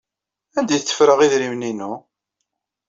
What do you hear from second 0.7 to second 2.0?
ay tteffreɣ idrimen-inu?